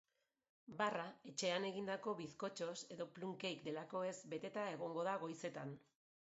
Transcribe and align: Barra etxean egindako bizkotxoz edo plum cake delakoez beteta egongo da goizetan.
Barra 0.79 1.03
etxean 1.31 1.67
egindako 1.67 2.15
bizkotxoz 2.23 2.75
edo 2.97 3.09
plum 3.19 3.37
cake 3.45 3.63
delakoez 3.71 4.17
beteta 4.35 4.67
egongo 4.75 5.09
da 5.13 5.17
goizetan. 5.29 5.79